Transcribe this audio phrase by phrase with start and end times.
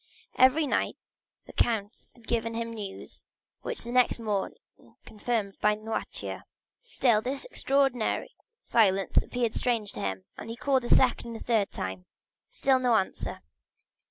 [0.35, 0.97] Every night
[1.45, 3.23] the count had given him news,
[3.61, 4.57] which was the next morning
[5.05, 6.41] confirmed by Noirtier.
[6.81, 8.33] Still this extraordinary
[8.63, 12.07] silence appeared strange to him, and he called a second and third time;
[12.49, 13.41] still no answer.